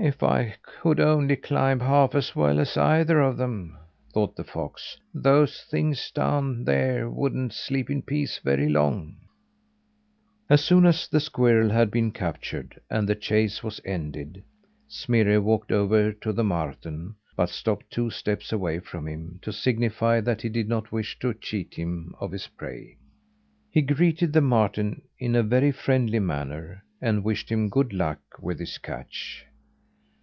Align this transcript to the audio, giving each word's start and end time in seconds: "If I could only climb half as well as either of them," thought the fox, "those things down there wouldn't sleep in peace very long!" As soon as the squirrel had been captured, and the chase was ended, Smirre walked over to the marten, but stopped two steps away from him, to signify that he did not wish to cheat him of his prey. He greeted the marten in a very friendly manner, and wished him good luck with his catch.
"If 0.00 0.22
I 0.22 0.54
could 0.62 1.00
only 1.00 1.34
climb 1.34 1.80
half 1.80 2.14
as 2.14 2.36
well 2.36 2.60
as 2.60 2.76
either 2.76 3.18
of 3.20 3.36
them," 3.36 3.76
thought 4.14 4.36
the 4.36 4.44
fox, 4.44 4.96
"those 5.12 5.62
things 5.68 6.12
down 6.12 6.62
there 6.62 7.10
wouldn't 7.10 7.52
sleep 7.52 7.90
in 7.90 8.02
peace 8.02 8.38
very 8.38 8.68
long!" 8.68 9.16
As 10.48 10.62
soon 10.62 10.86
as 10.86 11.08
the 11.08 11.18
squirrel 11.18 11.70
had 11.70 11.90
been 11.90 12.12
captured, 12.12 12.80
and 12.88 13.08
the 13.08 13.16
chase 13.16 13.64
was 13.64 13.80
ended, 13.84 14.44
Smirre 14.86 15.40
walked 15.40 15.72
over 15.72 16.12
to 16.12 16.32
the 16.32 16.44
marten, 16.44 17.16
but 17.34 17.48
stopped 17.48 17.90
two 17.90 18.08
steps 18.08 18.52
away 18.52 18.78
from 18.78 19.08
him, 19.08 19.40
to 19.42 19.52
signify 19.52 20.20
that 20.20 20.42
he 20.42 20.48
did 20.48 20.68
not 20.68 20.92
wish 20.92 21.18
to 21.18 21.34
cheat 21.34 21.74
him 21.74 22.14
of 22.20 22.30
his 22.30 22.46
prey. 22.46 22.96
He 23.68 23.82
greeted 23.82 24.32
the 24.32 24.42
marten 24.42 25.02
in 25.18 25.34
a 25.34 25.42
very 25.42 25.72
friendly 25.72 26.20
manner, 26.20 26.84
and 27.02 27.24
wished 27.24 27.50
him 27.50 27.68
good 27.68 27.92
luck 27.92 28.20
with 28.40 28.60
his 28.60 28.78
catch. 28.78 29.44